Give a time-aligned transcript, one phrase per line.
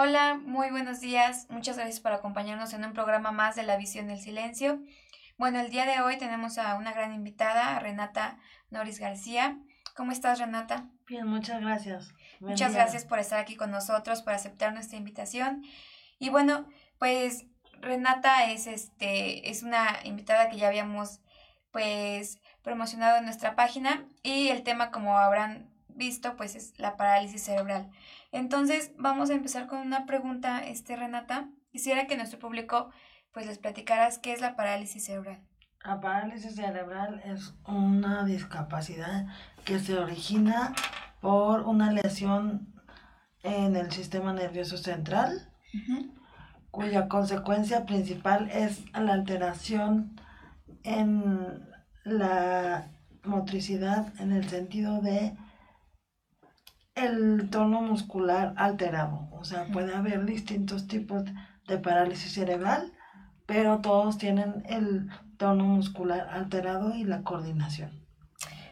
[0.00, 1.48] Hola, muy buenos días.
[1.50, 4.78] Muchas gracias por acompañarnos en un programa más de La Visión del Silencio.
[5.38, 8.38] Bueno, el día de hoy tenemos a una gran invitada, a Renata
[8.70, 9.58] Noris García.
[9.96, 10.86] ¿Cómo estás, Renata?
[11.08, 12.14] Bien, muchas gracias.
[12.38, 12.82] Buen Muchas día.
[12.82, 15.64] gracias por estar aquí con nosotros, por aceptar nuestra invitación.
[16.20, 16.68] Y bueno,
[17.00, 17.46] pues
[17.80, 21.22] Renata es este es una invitada que ya habíamos
[21.72, 27.42] pues promocionado en nuestra página y el tema como habrán visto pues es la parálisis
[27.42, 27.90] cerebral.
[28.30, 31.48] Entonces, vamos a empezar con una pregunta, este Renata.
[31.70, 32.90] Quisiera que nuestro público
[33.32, 35.40] pues les platicaras qué es la parálisis cerebral.
[35.84, 39.26] La parálisis cerebral es una discapacidad
[39.64, 40.74] que se origina
[41.20, 42.74] por una lesión
[43.42, 45.52] en el sistema nervioso central,
[46.70, 50.20] cuya consecuencia principal es la alteración
[50.82, 51.64] en
[52.04, 52.90] la
[53.24, 55.36] motricidad en el sentido de
[57.04, 59.28] el tono muscular alterado.
[59.32, 61.24] O sea, puede haber distintos tipos
[61.66, 62.92] de parálisis cerebral,
[63.46, 67.90] pero todos tienen el tono muscular alterado y la coordinación.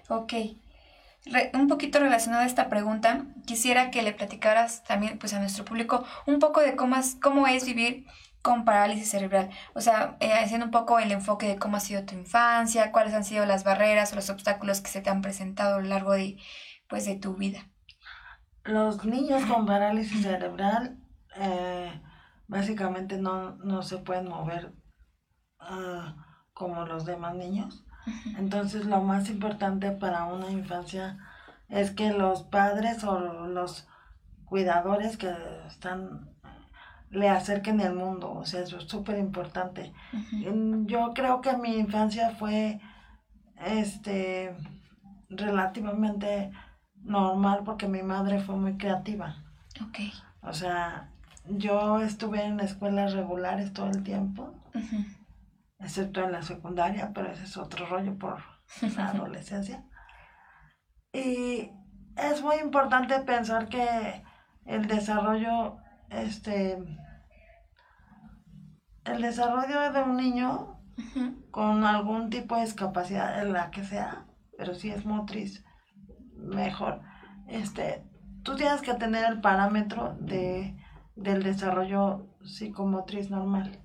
[0.08, 0.32] Ok.
[1.26, 5.64] Re- un poquito relacionada a esta pregunta, quisiera que le platicaras también pues, a nuestro
[5.64, 8.06] público un poco de cómo es, cómo es vivir
[8.42, 9.50] con parálisis cerebral.
[9.74, 13.12] O sea, eh, haciendo un poco el enfoque de cómo ha sido tu infancia, cuáles
[13.14, 16.12] han sido las barreras o los obstáculos que se te han presentado a lo largo
[16.12, 16.36] de,
[16.88, 17.66] pues, de tu vida.
[18.66, 20.98] Los niños con parálisis cerebral
[21.36, 22.00] eh,
[22.48, 24.72] básicamente no, no se pueden mover
[25.60, 26.16] ah,
[26.52, 27.84] como los demás niños.
[28.38, 31.18] Entonces lo más importante para una infancia
[31.68, 33.88] es que los padres o los
[34.44, 35.34] cuidadores que
[35.66, 36.36] están
[37.10, 39.92] le acerquen el mundo, o sea, eso es súper importante.
[40.86, 42.80] Yo creo que mi infancia fue
[43.64, 44.56] este
[45.28, 46.52] relativamente
[47.06, 49.36] normal porque mi madre fue muy creativa.
[49.80, 49.98] Ok.
[50.42, 51.10] O sea,
[51.48, 54.54] yo estuve en escuelas regulares todo el tiempo,
[55.78, 58.42] excepto en la secundaria, pero ese es otro rollo por
[58.96, 59.84] la adolescencia.
[61.12, 61.70] Y
[62.16, 64.22] es muy importante pensar que
[64.64, 65.78] el desarrollo,
[66.10, 66.78] este,
[69.04, 70.80] el desarrollo de un niño
[71.50, 75.64] con algún tipo de discapacidad, en la que sea, pero si es motriz,
[76.36, 77.00] mejor.
[77.48, 78.04] Este,
[78.42, 80.76] tú tienes que tener el parámetro de,
[81.14, 83.80] del desarrollo psicomotriz normal.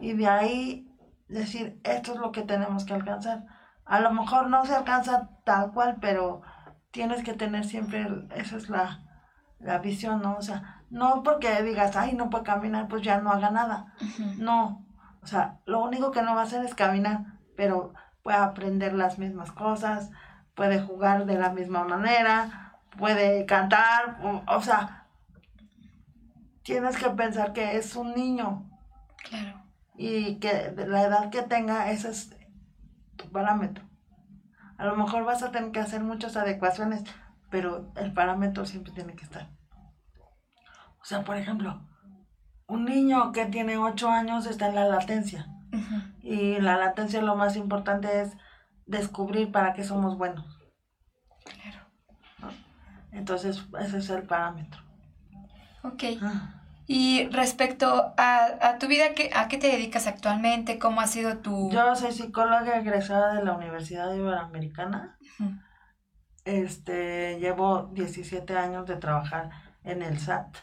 [0.00, 0.88] Y de ahí
[1.28, 3.44] decir, esto es lo que tenemos que alcanzar.
[3.84, 6.42] A lo mejor no se alcanza tal cual, pero
[6.90, 9.00] tienes que tener siempre, el- esa es la,
[9.58, 10.36] la visión, ¿no?
[10.36, 13.94] O sea, no porque digas, ay, no puede caminar, pues ya no haga nada.
[14.38, 14.86] No,
[15.22, 19.18] o sea, lo único que no va a hacer es caminar, pero puede aprender las
[19.18, 20.10] mismas cosas,
[20.54, 25.06] puede jugar de la misma manera, puede cantar, o, o sea,
[26.62, 28.68] tienes que pensar que es un niño
[29.28, 29.64] Claro.
[29.96, 32.36] y que la edad que tenga, ese es
[33.16, 33.84] tu parámetro.
[34.78, 37.04] A lo mejor vas a tener que hacer muchas adecuaciones,
[37.50, 39.50] pero el parámetro siempre tiene que estar.
[41.00, 41.86] O sea, por ejemplo,
[42.66, 45.46] un niño que tiene 8 años está en la latencia.
[46.20, 48.36] Y la latencia lo más importante es
[48.86, 50.44] descubrir para qué somos buenos.
[51.44, 51.86] Claro.
[53.12, 54.80] Entonces, ese es el parámetro.
[55.82, 56.02] Ok.
[56.22, 56.58] Ah.
[56.86, 60.78] Y respecto a, a tu vida, ¿qué- ¿a qué te dedicas actualmente?
[60.78, 61.70] ¿Cómo ha sido tu...?
[61.70, 65.16] Yo soy psicóloga egresada de la Universidad Iberoamericana.
[66.44, 69.50] Este, llevo 17 años de trabajar
[69.84, 70.56] en el SAT,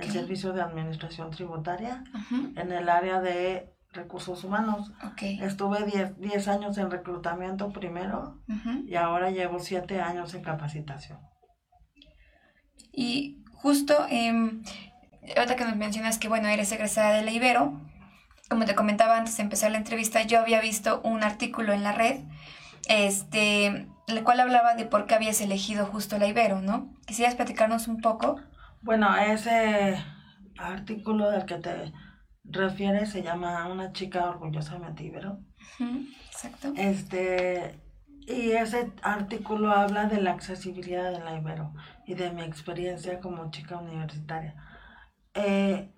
[0.00, 2.04] el Servicio de Administración Tributaria,
[2.56, 4.92] en el área de recursos humanos.
[5.04, 5.22] Ok.
[5.40, 8.38] Estuve 10, 10 años en reclutamiento primero
[8.86, 11.18] y ahora llevo 7 años en capacitación.
[12.92, 14.62] Y justo, em,
[15.36, 17.80] ahorita que nos mencionas que, bueno, eres egresada de la Ibero,
[18.48, 21.92] como te comentaba antes de empezar la entrevista, yo había visto un artículo en la
[21.92, 22.20] red,
[22.88, 26.94] este, el cual hablaba de por qué habías elegido justo la Ibero, ¿no?
[27.06, 28.40] ¿Quisieras platicarnos un poco?
[28.80, 30.02] Bueno, ese
[30.56, 31.92] artículo del que te
[32.48, 35.40] refieres se llama Una chica orgullosamente ibero.
[35.78, 36.72] Ujú, Exacto.
[36.76, 37.80] Este,
[38.26, 41.72] y ese artículo habla de la accesibilidad de la Ibero
[42.06, 44.54] y de mi experiencia como chica universitaria.
[45.32, 45.94] Eh,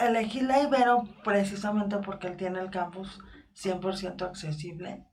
[0.00, 3.20] elegí la Ibero precisamente porque él tiene el campus
[3.54, 5.04] 100% accesible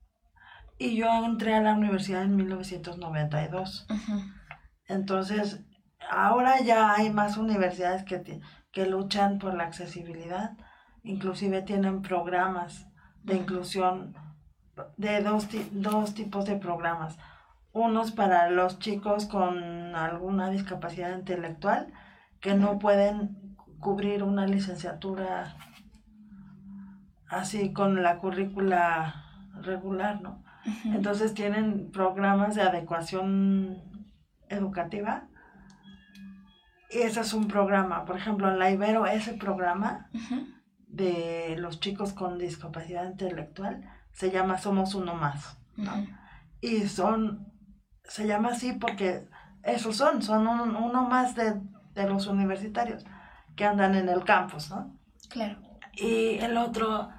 [0.77, 3.85] y yo entré a la universidad en 1992.
[3.89, 4.21] Ujú.
[4.87, 5.59] Entonces,
[6.09, 8.39] ahora ya hay más universidades que,
[8.79, 10.55] que luchan por la accesibilidad,
[11.03, 12.87] inclusive tienen programas
[13.23, 14.15] de inclusión
[14.95, 17.17] de dos, dos tipos de programas.
[17.73, 21.91] Unos para los chicos con alguna discapacidad intelectual
[22.39, 25.57] que no pueden cubrir una licenciatura
[27.27, 29.25] así con la currícula
[29.61, 30.41] regular, ¿no?
[30.85, 33.83] Entonces tienen programas de adecuación
[34.47, 35.27] educativa.
[36.89, 38.05] Y ese es un programa.
[38.05, 40.09] Por ejemplo, en la Ibero, ese programa
[40.87, 45.57] de los chicos con discapacidad intelectual se llama Somos Uno Más.
[45.77, 45.91] ¿no?
[46.61, 47.47] Y son,
[48.03, 49.27] se llama así porque
[49.63, 51.61] esos son, son un- uno más de,
[51.93, 53.05] de los universitarios
[53.55, 54.97] que andan en el campus, ¿no?
[55.29, 55.59] Claro.
[55.93, 57.09] Y el otro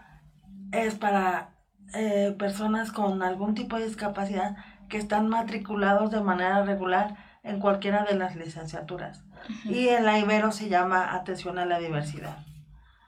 [0.73, 1.55] es para
[1.95, 4.57] eh, personas con algún tipo de discapacidad
[4.89, 9.25] que están matriculados de manera regular en cualquiera de las licenciaturas.
[9.65, 12.39] Y en la Ibero se llama Atención a la Diversidad.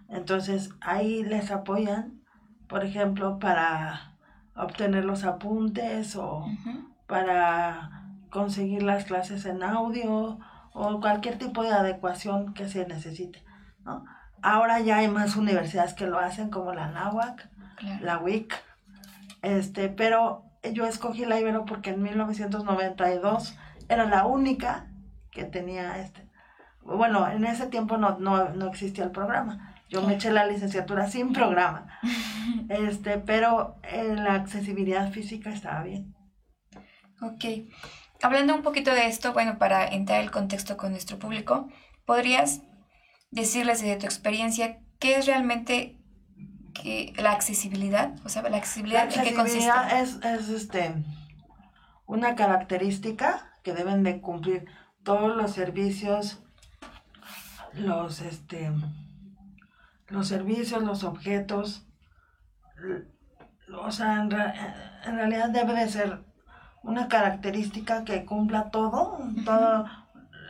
[0.09, 2.21] Entonces ahí les apoyan,
[2.69, 4.15] por ejemplo, para
[4.55, 6.47] obtener los apuntes o
[7.07, 10.39] para conseguir las clases en audio
[10.75, 13.43] o cualquier tipo de adecuación que se necesite.
[13.85, 14.05] ¿no?
[14.43, 18.05] Ahora ya hay más universidades que lo hacen, como la NAWAC, Claro.
[18.05, 18.55] la WIC,
[19.43, 23.57] este, pero yo escogí la Ibero porque en 1992
[23.89, 24.87] era la única
[25.33, 26.29] que tenía este.
[26.83, 29.75] Bueno, en ese tiempo no, no, no existía el programa.
[29.89, 31.87] Yo me eché la licenciatura sin programa.
[32.69, 36.15] Este, pero eh, la accesibilidad física estaba bien.
[37.21, 37.45] Ok.
[38.21, 41.69] Hablando un poquito de esto, bueno, para entrar el contexto con nuestro público,
[42.05, 42.63] ¿podrías
[43.31, 45.99] decirles desde tu experiencia qué es realmente
[46.75, 48.15] que la accesibilidad?
[48.25, 49.71] O sea, la La accesibilidad, ¿en qué consiste?
[50.01, 50.95] es, es este,
[52.07, 54.67] una característica que deben de cumplir
[55.05, 56.43] todos los servicios,
[57.75, 58.71] los, este,
[60.09, 61.87] los servicios, los objetos.
[63.79, 66.25] O sea, en, en realidad debe de ser
[66.83, 69.87] una característica que cumpla todo, todo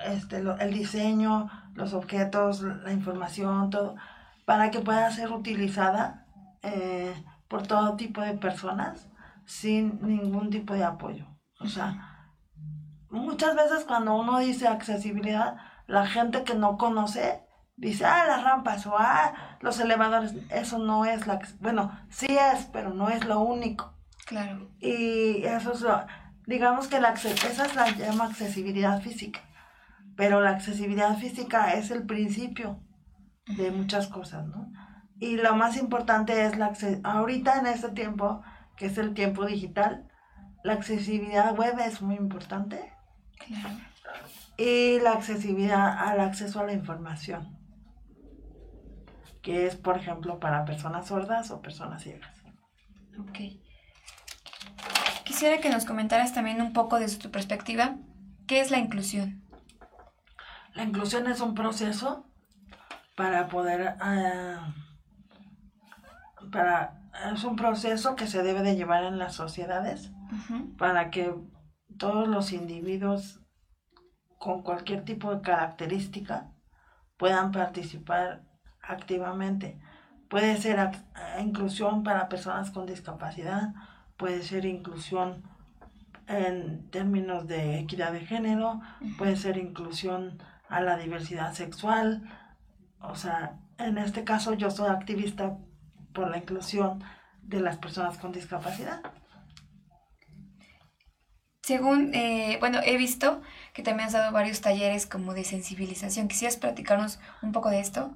[0.06, 3.94] este, lo- el diseño, los objetos, la información, todo,
[4.44, 6.26] para que pueda ser utilizada
[6.62, 7.14] eh,
[7.48, 9.08] por todo tipo de personas
[9.44, 11.26] sin ningún tipo de apoyo.
[11.60, 12.11] O sea,
[13.12, 17.42] muchas veces cuando uno dice accesibilidad, la gente que no conoce
[17.76, 20.34] dice, ah, las rampas o ah, los elevadores.
[20.50, 21.40] Eso no es la...
[21.60, 23.94] Bueno, sí es, pero no es lo único.
[24.26, 24.68] Claro.
[24.80, 26.04] Y eso es lo...
[26.46, 29.40] Digamos que la, esa es la llama accesibilidad física.
[30.16, 32.80] Pero la accesibilidad física es el principio
[33.46, 34.72] de muchas cosas, ¿no?
[35.18, 36.72] Y lo más importante es la
[37.04, 38.42] ahorita en este tiempo,
[38.76, 40.08] que es el tiempo digital,
[40.64, 42.92] la accesibilidad web es muy importante
[43.46, 44.26] Claro.
[44.56, 47.58] y la accesibilidad al acceso a la información,
[49.42, 52.36] que es, por ejemplo, para personas sordas o personas ciegas.
[53.18, 53.38] Ok.
[55.24, 57.96] Quisiera que nos comentaras también un poco desde tu perspectiva,
[58.46, 59.42] ¿qué es la inclusión?
[60.74, 62.26] La inclusión es un proceso
[63.16, 64.72] para poder, ah,
[66.50, 67.00] para,
[67.32, 70.10] es un proceso que se debe de llevar en las sociedades
[70.78, 71.34] para que
[71.98, 73.40] todos los individuos
[74.38, 76.52] con cualquier tipo de característica
[77.16, 78.44] puedan participar
[78.82, 79.78] activamente.
[80.28, 80.78] Puede ser
[81.40, 83.74] inclusión para personas con discapacidad,
[84.16, 85.42] puede ser inclusión
[86.26, 88.80] en términos de equidad de género,
[89.18, 92.22] puede ser inclusión a la diversidad sexual.
[93.00, 95.58] O sea, en este caso yo soy activista
[96.12, 97.02] por la inclusión
[97.42, 99.02] de las personas con discapacidad.
[101.62, 103.40] Según, eh, bueno, he visto
[103.72, 106.26] que también has dado varios talleres como de sensibilización.
[106.26, 108.12] ¿Quisieras platicarnos un poco de esto?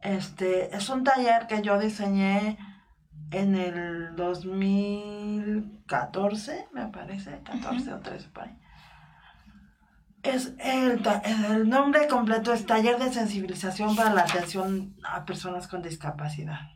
[0.00, 2.56] Este es un taller que yo diseñé
[3.30, 8.58] en el 2014, me parece, 14 o 13 por ahí.
[10.22, 11.02] Es el,
[11.50, 16.70] el nombre completo es Taller de Sensibilización para la Atención a Personas con Discapacidad.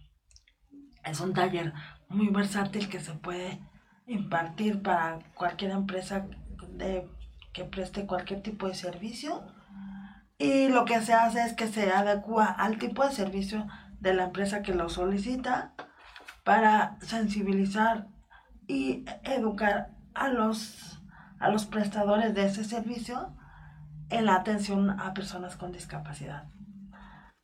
[1.04, 1.72] Es un taller
[2.08, 3.62] muy versátil que se puede
[4.06, 6.26] impartir para cualquier empresa
[6.68, 7.08] de,
[7.52, 9.44] que preste cualquier tipo de servicio.
[10.38, 13.66] Y lo que se hace es que se adecua al tipo de servicio
[14.00, 15.72] de la empresa que lo solicita
[16.44, 18.08] para sensibilizar
[18.66, 21.00] y educar a los,
[21.40, 23.34] a los prestadores de ese servicio
[24.10, 26.44] en la atención a personas con discapacidad.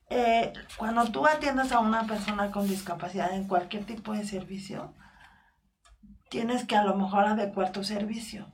[0.09, 4.93] Eh, cuando tú atiendes a una persona con discapacidad en cualquier tipo de servicio,
[6.33, 8.47] tienes que a lo mejor adecuar tu servicio,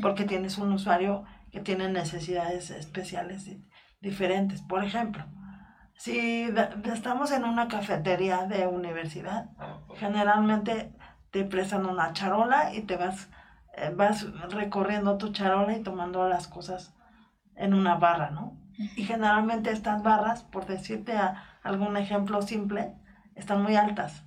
[0.00, 3.62] porque tienes un usuario que tiene necesidades especiales y
[4.00, 4.62] diferentes.
[4.62, 5.24] Por ejemplo,
[5.98, 6.48] si
[6.90, 9.50] estamos en una cafetería de universidad,
[9.96, 10.92] generalmente
[11.30, 13.28] te prestan una charola y te vas,
[13.76, 16.94] eh, vas recorriendo tu charola y tomando las cosas
[17.54, 18.56] en una barra, ¿no?
[18.96, 22.94] Y generalmente estas barras, por decirte a- algún ejemplo simple,
[23.34, 24.24] están muy altas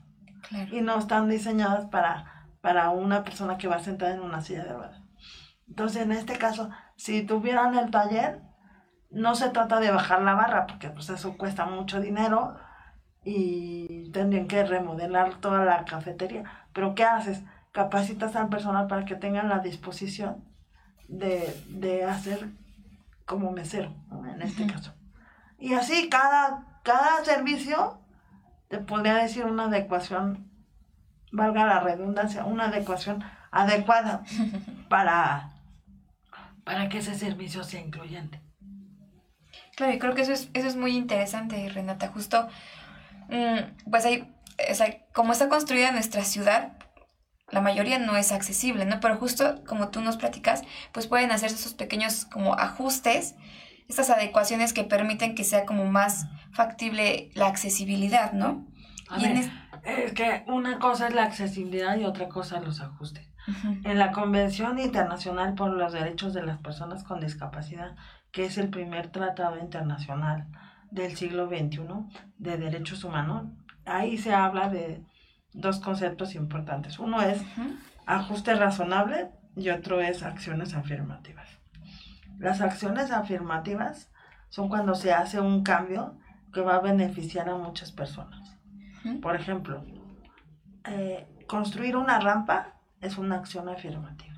[0.48, 0.76] Claro.
[0.78, 2.26] y no están diseñadas para,
[2.64, 5.02] para una persona que va sentada en una silla de ruedas.
[5.68, 8.40] Entonces, en este caso, si tuvieran el taller,
[9.10, 12.56] no se trata de bajar la barra, porque pues eso cuesta mucho dinero
[13.22, 16.46] y tendrían que remodelar toda la cafetería.
[16.72, 17.44] Pero ¿qué haces?
[17.74, 20.46] Capacitas al personal para que tengan la disposición
[21.10, 22.48] de, de hacer
[23.26, 24.26] como mesero, ¿no?
[24.26, 24.74] en este Ujú.
[24.74, 24.94] caso.
[25.58, 28.00] Y así cada, cada servicio
[28.70, 30.50] te podría decir una adecuación,
[31.34, 34.24] valga la redundancia, una adecuación adecuada
[34.90, 35.52] para,
[36.64, 38.40] para que ese servicio sea incluyente.
[39.76, 42.08] Claro, y creo que eso es, eso es muy interesante, Renata.
[42.10, 42.48] Justo,
[43.30, 44.32] mm, pues hay,
[44.70, 46.74] o sea, como está construida nuestra ciudad,
[47.50, 49.00] la mayoría no es accesible, ¿no?
[49.00, 50.62] Pero justo como tú nos platicas,
[50.92, 53.36] pues pueden hacer esos pequeños como ajustes,
[53.90, 58.68] estas adecuaciones que permiten que sea como más factible la accesibilidad, ¿no?
[59.10, 59.52] A ver, es-
[59.84, 63.28] es que una cosa es la accesibilidad y otra cosa los ajustes.
[63.84, 67.96] En la Convención Internacional por los Derechos de las Personas con Discapacidad,
[68.32, 70.48] que es el primer tratado internacional
[70.92, 72.06] del siglo XXI
[72.38, 73.48] de derechos humanos,
[73.86, 75.04] ahí se habla de
[75.52, 77.00] dos conceptos importantes.
[77.00, 77.42] Uno es
[78.06, 81.48] ajuste razonable y otro es acciones afirmativas.
[82.38, 84.10] Las acciones afirmativas
[84.50, 86.18] son cuando se hace un cambio
[86.54, 88.53] que va a beneficiar a muchas personas.
[89.22, 89.84] Por ejemplo,
[90.86, 94.36] eh, construir una rampa es una acción afirmativa,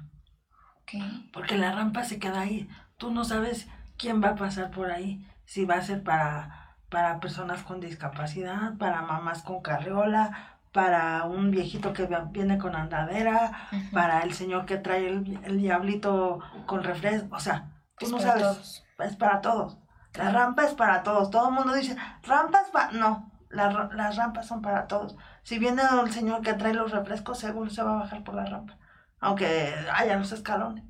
[1.33, 2.67] porque la rampa se queda ahí.
[2.97, 3.67] Tú no sabes
[3.97, 8.77] quién va a pasar por ahí, si va a ser para, para personas con discapacidad,
[8.77, 13.51] para mamás con carriola, para un viejito que viene con andadera,
[13.93, 17.35] para el señor que trae el, el diablito con refresco.
[17.35, 18.43] O sea, tú Es no sabes.
[18.43, 18.83] todos.
[18.99, 19.77] Es para todos.
[20.15, 21.29] La rampa es para todos.
[21.29, 22.91] Todo el mundo dice, rampas para...
[22.91, 25.15] No, la las rampas son para todos.
[25.43, 28.45] Si viene el señor que trae los refrescos, seguro se va a bajar por la
[28.45, 28.77] rampa.
[29.19, 30.83] Aunque haya los escalones.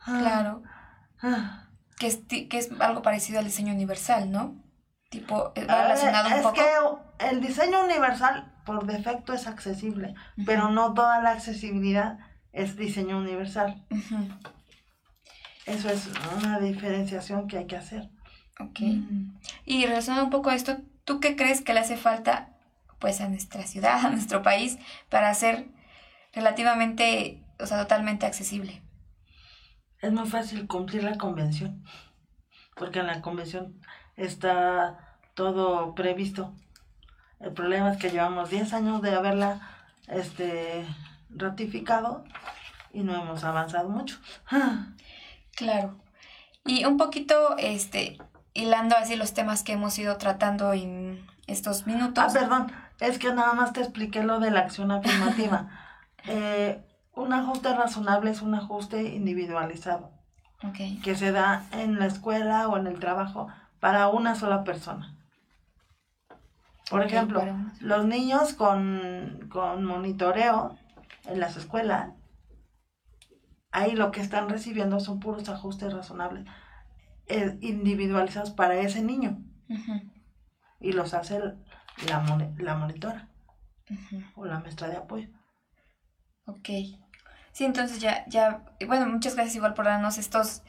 [0.00, 0.62] Ah, Claro,
[1.22, 1.68] ah.
[1.98, 4.54] que es, que es algo parecido al diseño universal, ¿no?
[5.10, 6.54] Tipo, eh, va relacionado Eh, un es poco.
[7.18, 12.18] que el diseño universal por defecto es accesible, pero no toda la accesibilidad
[12.52, 13.84] es diseño universal.
[15.66, 16.08] Eso es
[16.38, 18.08] una diferenciación que hay que hacer.
[18.60, 18.80] Ok.
[19.64, 22.50] Y relacionado un poco a esto, ¿tú qué crees que le hace falta
[22.98, 24.76] pues a nuestra ciudad, a nuestro país,
[25.08, 25.68] para ser
[26.34, 28.82] relativamente, o sea, totalmente accesible?
[30.02, 31.82] Es muy fácil cumplir la convención,
[32.74, 33.80] porque en la convención
[34.16, 36.52] está todo previsto.
[37.40, 39.60] El problema es que llevamos 10 años de haberla
[40.08, 40.86] este,
[41.30, 42.24] ratificado
[42.92, 44.18] y no hemos avanzado mucho.
[45.54, 45.98] Claro.
[46.64, 48.18] Y un poquito, este,
[48.56, 52.24] hilando así los temas que hemos ido tratando en estos minutos.
[52.24, 55.68] Ah, perdón, es que nada más te expliqué lo de la acción afirmativa.
[56.28, 56.84] Eh,
[57.14, 60.10] un ajuste razonable es un ajuste individualizado
[60.64, 61.00] Ok.
[61.04, 63.46] que se da en la escuela o en el trabajo
[63.78, 65.16] para una sola persona.
[66.90, 67.44] Por ejemplo,
[67.78, 70.76] los niños con, con monitoreo
[71.26, 72.10] en las escuelas,
[73.70, 76.44] ahí lo que están recibiendo son puros ajustes razonables,
[77.60, 79.38] individualizados para ese niño,
[80.80, 81.38] y los hace
[82.08, 83.28] la, moni- la monitora
[84.34, 85.28] o la maestra de apoyo.
[86.46, 86.68] Ok.
[87.52, 90.62] Sí, entonces ya, ya, bueno, muchas gracias igual por darnos estos,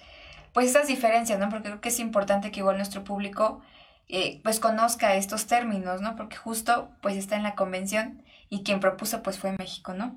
[0.53, 1.49] pues estas diferencias, ¿no?
[1.49, 3.61] Porque creo que es importante que igual nuestro público,
[4.07, 6.15] eh, pues conozca estos términos, ¿no?
[6.15, 10.15] Porque justo, pues está en la convención y quien propuso, pues fue México, ¿no?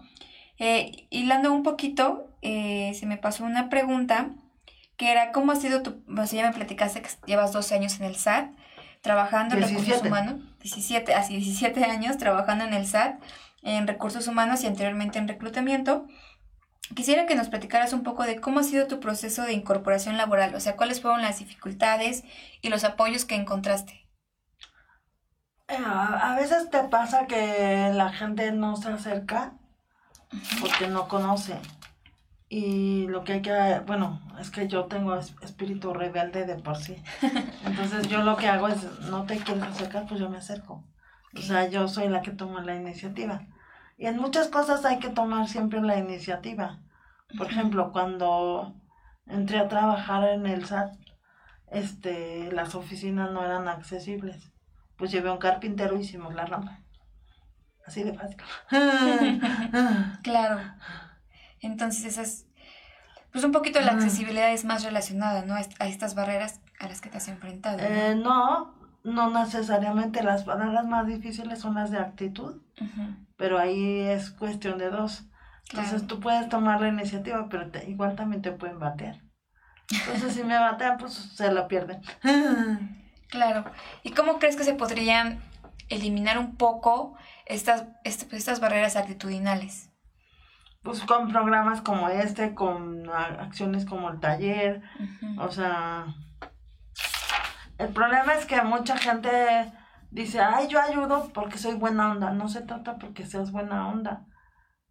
[0.59, 4.31] Eh, hilando un poquito, eh, se me pasó una pregunta
[5.01, 7.99] que era, ¿cómo ha sido tu, bueno, si ya me platicaste que llevas 12 años
[7.99, 8.51] en el SAT,
[9.01, 10.09] trabajando en recursos 17.
[10.09, 13.19] humanos, 17, así 17 años trabajando en el SAT,
[13.63, 16.07] en recursos humanos y anteriormente en reclutamiento.
[16.95, 20.55] Quisiera que nos platicaras un poco de cómo ha sido tu proceso de incorporación laboral,
[20.55, 22.23] o sea, cuáles fueron las dificultades
[22.61, 24.07] y los apoyos que encontraste.
[25.69, 29.55] Eh, a, a veces te pasa que la gente no se acerca
[30.61, 31.57] porque no conoce.
[32.51, 36.77] Y lo que hay que, bueno, es que yo tengo es- espíritu rebelde de por
[36.77, 37.03] sí.
[37.65, 40.85] Entonces yo lo que hago es, no te quieres acercar, pues yo me acerco.
[41.37, 43.43] O sea, yo soy la que toma la iniciativa.
[43.99, 46.81] Y en muchas cosas hay que tomar siempre la iniciativa.
[47.39, 48.75] Por ejemplo, cuando
[49.27, 50.93] entré a trabajar en el SAT,
[51.71, 54.51] este, las oficinas no eran accesibles.
[54.99, 56.81] Pues llevé a un carpintero y hicimos la rampa.
[57.87, 58.39] Así de fácil.
[60.23, 60.61] Claro.
[61.61, 62.47] Entonces, esa es.
[63.33, 63.95] Pues un poquito la Ah.
[63.95, 65.55] accesibilidad es más relacionada, ¿no?
[65.55, 67.79] A est- a estas barreras a las que te has enfrentado.
[67.79, 67.85] ¿no?
[67.85, 68.75] Eh, no,
[69.05, 70.23] no necesariamente.
[70.23, 72.61] Las palabras más difíciles son las de actitud,
[73.37, 75.25] pero ahí es cuestión de dos.
[75.69, 76.07] Entonces Claro.
[76.09, 79.21] tú puedes tomar la iniciativa, pero te- igual también te pueden batear.
[79.93, 82.01] Entonces si me batean, pues se la pierden.
[83.31, 83.65] Claro.
[84.03, 85.39] ¿Y cómo crees que se podrían
[85.89, 87.15] eliminar un poco
[87.47, 89.90] estas, est- estas barreras actitudinales?
[90.83, 94.83] Pues con programas como este, con acciones como el taller,
[95.39, 96.07] o sea,
[97.81, 99.31] el problema es que mucha gente
[100.11, 102.31] dice, ay, yo ayudo porque soy buena onda.
[102.31, 104.27] No se trata porque seas buena onda.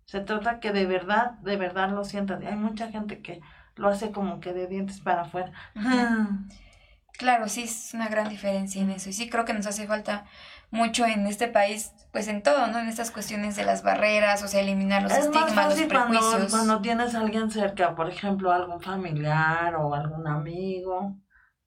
[0.06, 2.42] Se trata que de verdad, de verdad lo sientas.
[2.42, 3.42] Y hay mucha gente que
[3.76, 5.52] lo hace como que de dientes para afuera.
[7.20, 9.10] Claro, sí, es una gran diferencia en eso.
[9.10, 10.24] Y sí creo que nos hace falta
[10.72, 12.80] mucho en este país, pues en todo, ¿no?
[12.80, 15.88] En estas cuestiones de las barreras, o sea, eliminar los es más estigmas, los fácil
[15.90, 21.18] cuando, cuando tienes a alguien cerca, por ejemplo, algún familiar o algún amigo,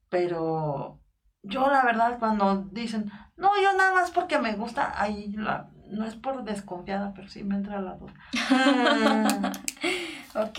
[0.09, 1.03] pero
[1.43, 6.07] yo la verdad cuando dicen, no, yo nada más porque me gusta, ahí la, no
[6.07, 8.15] es por desconfiada, pero sí me entra la duda.
[10.35, 10.59] Ok.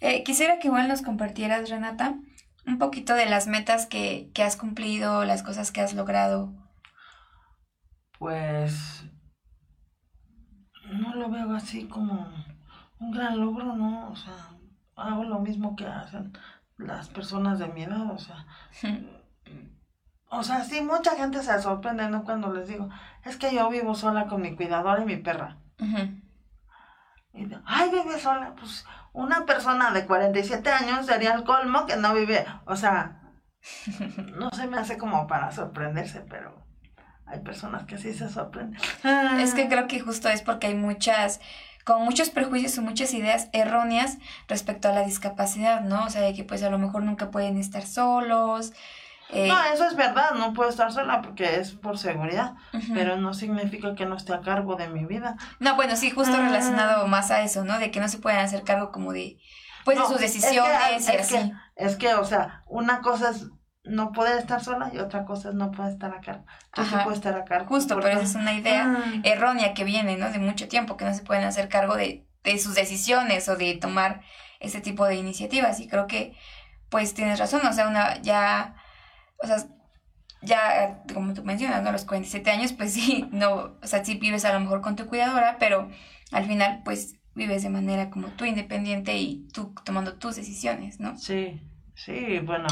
[0.00, 2.16] Eh, quisiera que igual nos compartieras, Renata,
[2.68, 6.52] un poquito de las metas que, que has cumplido, las cosas que has logrado.
[8.18, 9.04] Pues
[10.90, 12.28] no lo veo así como
[12.98, 14.10] un gran logro, ¿no?
[14.10, 14.50] O sea,
[14.96, 16.32] hago lo mismo que hacen
[16.76, 18.46] las personas de mi edad, o sea,
[20.30, 22.24] o sea, sí, mucha gente se sorprende, ¿no?
[22.24, 22.90] Cuando les digo,
[23.24, 25.56] es que yo vivo sola con mi cuidadora y mi perra.
[25.80, 26.17] Ujú.
[27.38, 32.14] Y ay, vive sola, pues una persona de 47 años sería el colmo que no
[32.14, 33.20] vive, o sea,
[34.36, 36.64] no se me hace como para sorprenderse, pero
[37.26, 38.80] hay personas que sí se sorprenden.
[39.40, 41.40] Es que creo que justo es porque hay muchas,
[41.84, 46.06] como muchos prejuicios o muchas ideas erróneas respecto a la discapacidad, ¿no?
[46.06, 48.72] O sea, de que pues a lo mejor nunca pueden estar solos.
[49.30, 52.54] Eh, No, eso es verdad, no puedo estar sola porque es por seguridad,
[52.94, 55.36] pero no significa que no esté a cargo de mi vida.
[55.58, 56.40] No, bueno, sí, justo Ah.
[56.46, 57.78] relacionado más a eso, ¿no?
[57.78, 59.38] De que no se pueden hacer cargo como de,
[59.84, 61.34] pues, No, de sus es que- decisiones y es así.
[61.34, 63.46] que- Es que, o sea, una cosa es
[63.84, 66.44] no poder estar sola y otra cosa es no poder estar a cargo.
[66.76, 67.68] Yo sí puedo estar a cargo.
[67.68, 69.20] Justo, porque- pero esa es una idea Ah.
[69.24, 70.30] errónea que viene, ¿no?
[70.30, 73.74] De mucho tiempo, que no se pueden hacer cargo de, de sus decisiones o de
[73.76, 74.20] tomar
[74.60, 75.80] ese tipo de iniciativas.
[75.80, 76.34] Y creo que,
[76.90, 78.74] pues, tienes razón, o sea, una, ya,
[79.42, 79.56] o sea,
[80.42, 81.92] ya, como tú mencionas, ¿no?
[81.92, 85.06] Los 47 años, pues sí, no, o sea, sí vives a lo mejor con tu
[85.06, 85.88] cuidadora, pero
[86.32, 91.16] al final, pues, vives de manera como tú independiente y tú tomando tus decisiones, ¿no?
[91.16, 91.60] Sí,
[91.94, 92.66] sí, bueno,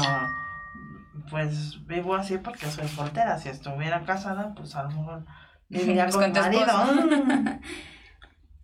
[1.29, 3.37] pues vivo así porque soy soltera.
[3.39, 5.25] Si estuviera casada, pues a lo mejor
[5.69, 6.65] viviría Pues con, tu marido.
[6.65, 7.09] esposo.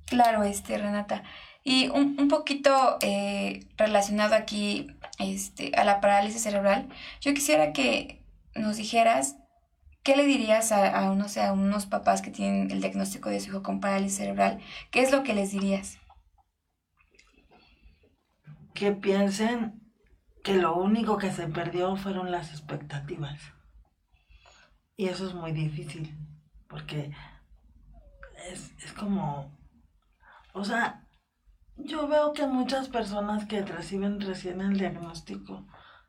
[0.06, 1.24] Claro, este, Renata.
[1.64, 4.88] Y un, un poquito eh, relacionado aquí
[5.24, 6.90] este, a la parálisis cerebral,
[7.22, 8.24] yo quisiera que
[8.56, 9.38] nos dijeras
[10.04, 13.64] qué le dirías a, unos, a unos papás que tienen el diagnóstico de su hijo
[13.64, 14.60] con parálisis cerebral.
[14.92, 15.98] ¿Qué es lo que les dirías?
[18.74, 19.82] que piensen
[20.44, 23.40] que lo único que se perdió fueron las expectativas.
[24.98, 26.16] Y eso es muy difícil,
[26.68, 27.12] porque
[28.52, 29.58] es, es como,
[30.54, 31.08] o sea,
[31.78, 35.66] yo veo que muchas personas que reciben recién el diagnóstico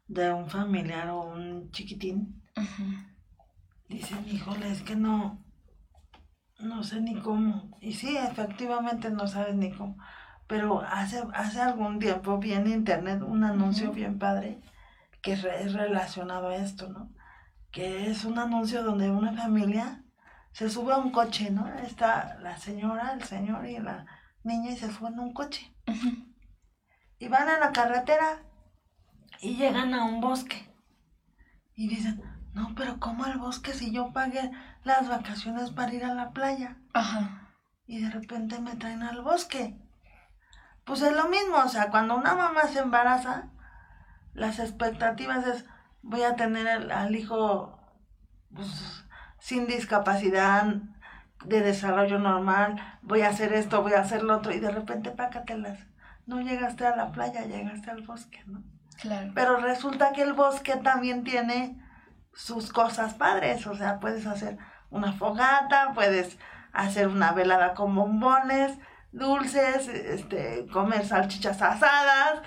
[0.07, 2.43] de un familiar o un chiquitín,
[3.89, 5.43] dicen, híjole, es que no,
[6.59, 7.77] no sé ni cómo.
[7.81, 9.97] Y sí, efectivamente no sabes ni cómo.
[10.47, 14.61] Pero hace, hace algún tiempo vi en internet un anuncio bien padre
[15.23, 17.11] que es relacionado a esto, ¿no?
[17.71, 20.05] Que es un anuncio donde una familia
[20.53, 21.67] se sube a un coche, ¿no?
[21.79, 24.07] Está la señora, el señor y la
[24.45, 25.75] niña y se suben a un coche.
[27.19, 28.43] Y van a la carretera
[29.41, 30.71] y llegan a un bosque.
[31.75, 34.51] Y dicen, no, pero ¿cómo al bosque si yo pagué
[34.85, 36.77] las vacaciones para ir a la playa?
[36.93, 37.53] Ajá.
[37.87, 39.77] Y de repente me traen al bosque.
[40.85, 43.49] Pues es lo mismo, o sea, cuando una mamá se embaraza,
[44.35, 45.65] las expectativas es,
[46.03, 47.79] voy a tener al hijo
[48.55, 49.05] pues,
[49.39, 50.67] sin discapacidad
[51.45, 55.11] de desarrollo normal, voy a hacer esto, voy a hacer lo otro, y de repente
[55.11, 55.79] pácatelas.
[56.27, 58.63] No llegaste a la playa, llegaste al bosque, ¿no?
[59.01, 59.33] Claro.
[59.35, 61.79] Pero resulta que el bosque también tiene
[62.33, 64.59] sus cosas padres, o sea, puedes hacer
[64.91, 66.39] una fogata, puedes
[66.73, 68.79] hacer una velada con bombones,
[69.13, 72.43] dulces, este, comer salchichas asadas.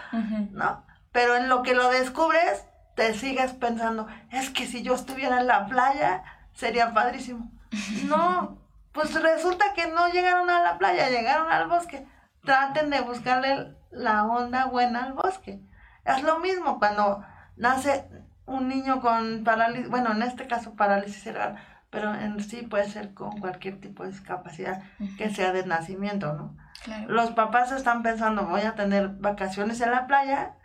[0.52, 0.86] ¿no?
[1.12, 5.48] Pero en lo que lo descubres, te sigues pensando, es que si yo estuviera en
[5.48, 7.52] la playa, sería padrísimo.
[8.06, 8.58] No,
[8.98, 12.08] pues resulta que no llegaron a la playa, llegaron al bosque.
[12.44, 15.62] Traten de buscarle la onda buena al bosque.
[16.04, 17.24] Es lo mismo cuando
[17.58, 18.10] nace
[18.48, 21.58] un niño con parálisis, bueno, en este caso parálisis cerebral,
[21.92, 24.82] pero en sí puede ser con cualquier tipo de discapacidad
[25.16, 26.58] que sea de nacimiento, ¿no?
[26.84, 27.08] Claro.
[27.08, 30.56] Los papás están pensando, voy a tener vacaciones en la playa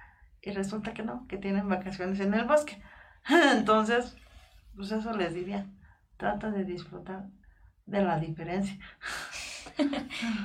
[0.40, 2.82] y resulta que no, que tienen vacaciones en el bosque.
[3.28, 4.16] Entonces,
[4.74, 5.66] pues eso les diría,
[6.16, 7.26] trata de disfrutar
[7.86, 8.78] de la diferencia.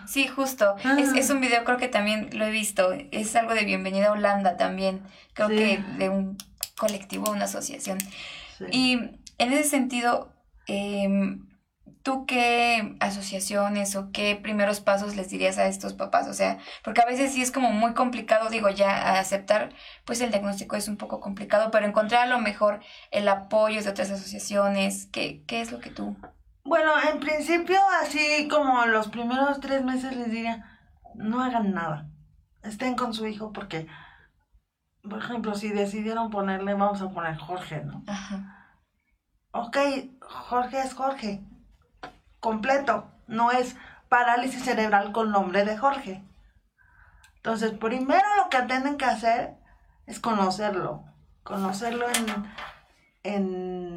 [0.07, 0.75] Sí, justo.
[0.97, 2.93] Es, es un video, creo que también lo he visto.
[3.11, 5.01] Es algo de Bienvenida a Holanda también.
[5.33, 5.55] Creo Sí.
[5.55, 6.37] que de un
[6.77, 7.97] colectivo, una asociación.
[8.57, 8.65] Sí.
[8.71, 8.93] Y
[9.37, 10.31] en ese sentido,
[10.67, 11.45] em,
[12.03, 16.27] ¿tú qué asociaciones o qué primeros pasos les dirías a estos papás?
[16.27, 19.71] O sea, porque a veces sí es como muy complicado, digo, ya aceptar,
[20.05, 22.79] pues el diagnóstico es un poco complicado, pero encontrar a lo mejor
[23.11, 26.15] el apoyo de otras asociaciones, ¿qué, qué es lo que tú...
[26.67, 30.81] Bueno, en principio, así como los primeros tres meses les diría,
[31.15, 32.09] no hagan nada.
[32.61, 33.87] Estén con su hijo porque,
[35.01, 38.03] por ejemplo, si decidieron ponerle, vamos a poner Jorge, ¿no?
[38.05, 38.75] Ajá.
[39.51, 39.77] Ok,
[40.19, 41.41] Jorge es Jorge.
[42.41, 43.13] Completo.
[43.27, 43.77] No es
[44.09, 46.21] parálisis cerebral con nombre de Jorge.
[47.37, 49.55] Entonces, primero lo que tienen que hacer
[50.05, 51.05] es conocerlo.
[51.43, 52.45] Conocerlo en,
[53.23, 53.96] en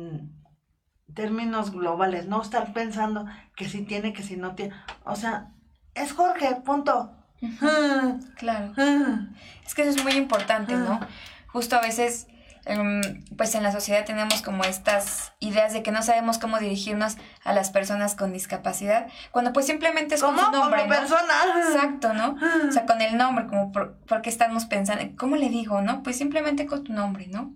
[1.15, 2.27] términos globales.
[2.27, 4.75] No estar pensando que si tiene, que si no tiene.
[5.05, 5.49] O sea,
[5.95, 7.13] es Jorge, punto.
[8.37, 8.73] Claro.
[9.67, 10.99] Es que eso es muy importante, ¿no?
[11.47, 12.27] Justo a veces,
[12.65, 13.01] em,
[13.37, 17.53] pues en la sociedad tenemos como estas ideas de que no sabemos cómo dirigirnos a
[17.53, 20.93] las personas con discapacidad, cuando pues simplemente es con su nombre, Como.
[20.93, 22.37] Exacto, ¿no?
[22.69, 26.03] O sea, con el nombre, como por, por qué estamos pensando, ¿cómo le digo, no?
[26.03, 27.53] Pues simplemente con tu nombre, ¿no?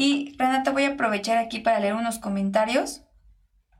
[0.00, 3.02] Y Renata, voy a aprovechar aquí para leer unos comentarios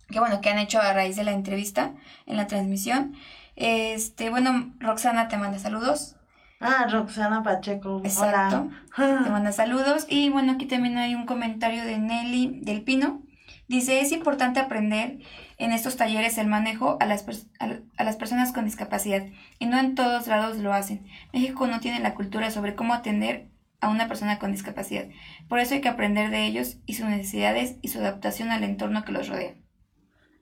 [0.08, 1.94] que bueno, que han hecho a raíz de la entrevista
[2.26, 3.14] en la transmisión.
[3.54, 6.16] Este, bueno, Roxana te manda saludos.
[6.58, 8.00] Ah, Roxana Pacheco.
[8.02, 8.68] Exacto.
[8.96, 9.20] Hola.
[9.24, 10.06] Te manda saludos.
[10.08, 13.22] Y bueno, aquí también hay un comentario de Nelly del Pino.
[13.68, 15.20] Dice, es importante aprender
[15.56, 17.24] en estos talleres el manejo a las,
[17.60, 19.24] a las personas con discapacidad
[19.60, 21.06] y no en todos lados lo hacen.
[21.32, 23.46] México no tiene la cultura sobre cómo atender
[23.80, 25.04] a una persona con discapacidad.
[25.48, 29.04] Por eso hay que aprender de ellos y sus necesidades y su adaptación al entorno
[29.04, 29.54] que los rodea.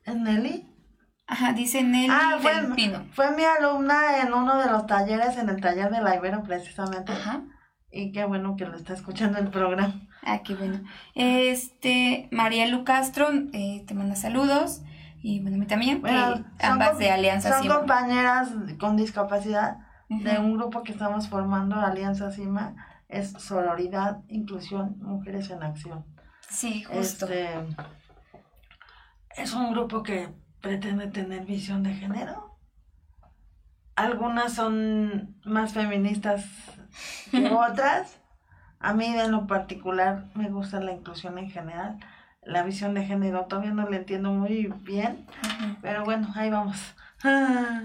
[0.05, 0.73] ¿Es Nelly?
[1.27, 3.05] Ajá, dice Nelly Ah, fue, del Pino.
[3.13, 7.13] fue mi alumna en uno de los talleres, en el taller de la Ibero precisamente.
[7.13, 7.43] Ajá.
[7.91, 9.95] Y qué bueno que lo está escuchando el programa.
[10.23, 10.81] Ah, qué bueno.
[11.15, 14.83] Este, Marielu Castro eh, te manda saludos.
[15.23, 19.79] Y bueno, a mí también, que Bueno, son ambas de Alianza Son compañeras con discapacidad
[20.09, 20.43] de Ujú.
[20.43, 22.77] un grupo que estamos formando, Alianza Cima,
[23.09, 26.05] es Sororidad, Inclusión, Mujeres en Acción.
[26.49, 27.27] Sí, justo.
[27.27, 27.49] Este,
[29.37, 30.29] es un grupo que
[30.61, 32.59] pretende tener visión de género.
[33.95, 36.45] Algunas son más feministas
[37.31, 38.19] que otras.
[38.79, 41.99] A mí en lo particular me gusta la inclusión en general.
[42.43, 45.27] La visión de género todavía no la entiendo muy bien,
[45.83, 46.95] pero bueno, ahí vamos.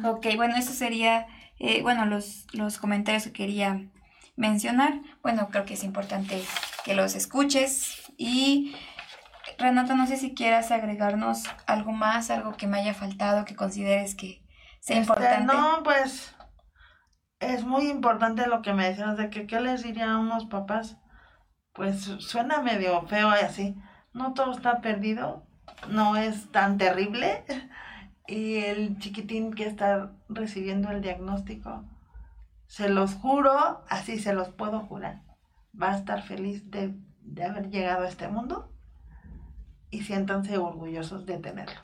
[0.04, 1.26] Ok, bueno, eso sería,
[1.58, 3.88] eh, bueno, los, los comentarios que quería
[4.36, 5.02] mencionar.
[5.22, 6.42] Bueno, creo que es importante
[6.86, 8.12] que los escuches.
[8.18, 8.76] Y
[9.58, 14.16] Renata, no sé si quieras agregarnos algo más, algo que me haya faltado, que consideres
[14.16, 14.44] que
[14.80, 15.54] sea Este, importante.
[15.54, 16.36] no, pues
[17.40, 20.98] es muy importante lo que me decías de que qué les diría a unos papás.
[21.74, 23.76] Pues suena medio feo y así.
[24.14, 25.48] No todo está perdido,
[25.90, 27.44] no es tan terrible.
[28.28, 31.84] Y el chiquitín que está recibiendo el diagnóstico,
[32.72, 35.24] se los juro, así se los puedo jurar,
[35.80, 38.72] va a estar feliz de, de haber llegado a este mundo
[39.90, 41.82] y siéntanse orgullosos de tenerlo.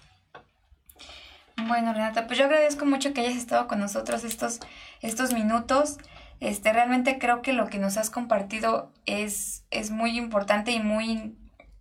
[1.68, 4.62] Bueno, Renata, pues yo agradezco mucho que hayas estado con nosotros estos,
[5.02, 5.98] estos minutos.
[6.40, 11.38] Este, realmente creo que lo que nos has compartido es, es muy importante y muy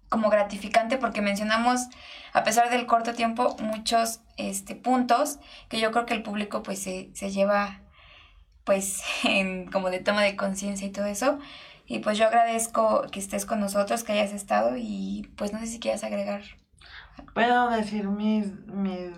[0.09, 1.83] como gratificante porque mencionamos,
[2.33, 5.39] a pesar del corto tiempo, muchos este, puntos
[5.69, 7.86] que yo creo que el público pues se, se lleva
[8.67, 11.39] pues en como de toma de conciencia y todo eso.
[11.87, 15.69] Y pues yo agradezco que estés con nosotros, que hayas estado y pues no sé
[15.69, 16.43] si quieras agregar.
[17.33, 19.11] Puedo decir mis, mis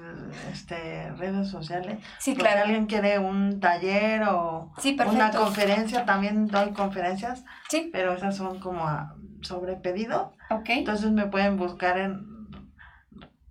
[0.52, 1.98] este, redes sociales.
[2.18, 2.61] Sí, Por Si claro.
[2.66, 8.61] alguien quiere un taller o Sí, una conferencia, también doy conferencias, Sí, pero esas son
[8.61, 10.34] como a- sobre pedido.
[10.50, 10.68] ok.
[10.68, 12.26] Entonces me pueden buscar en,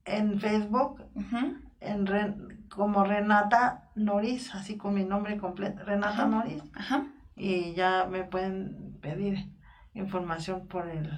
[0.05, 1.57] en Facebook, Ujú.
[1.81, 6.25] en Ren- como Renata Noris, así con mi nombre completo, Renata Ajá.
[6.27, 7.03] Noris, Ajá.
[7.35, 9.47] y ya me pueden pedir
[9.95, 11.09] información por el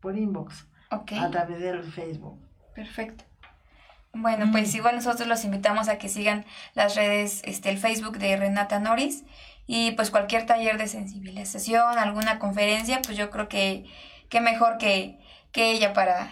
[0.00, 1.12] por inbox Ok.
[1.12, 2.40] a través del Facebook.
[2.74, 3.24] Perfecto.
[4.14, 4.76] Bueno, pues Mm.
[4.76, 9.24] igual nosotros los invitamos a que sigan las redes, este, el Facebook de Renata Noris
[9.66, 13.84] y pues cualquier taller de sensibilización, alguna conferencia, pues yo creo que,
[14.28, 15.18] que mejor que,
[15.52, 16.28] que ella para,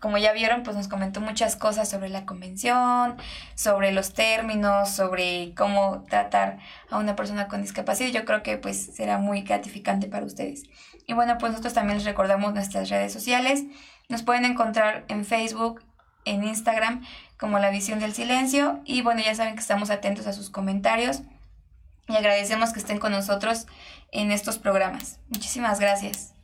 [0.00, 3.16] como ya vieron, pues nos comentó muchas cosas sobre la convención,
[3.54, 6.58] sobre los términos, sobre cómo tratar
[6.90, 8.10] a una persona con discapacidad.
[8.10, 10.64] Yo creo que pues será muy gratificante para ustedes.
[11.06, 13.64] Y bueno, pues nosotros también les recordamos nuestras redes sociales.
[14.08, 15.82] Nos pueden encontrar en Facebook,
[16.24, 17.04] en Instagram,
[17.38, 18.80] como La Visión del Silencio.
[18.84, 21.22] Y bueno, ya saben que estamos atentos a sus comentarios
[22.08, 23.66] y agradecemos que estén con nosotros
[24.12, 25.18] en estos programas.
[25.28, 26.35] Muchísimas gracias.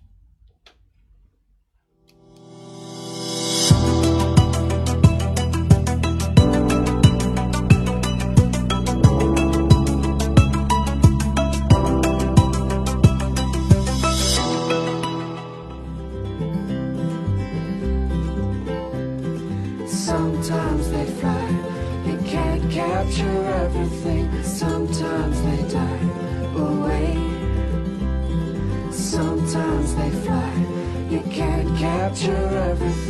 [32.21, 33.02] you're everything.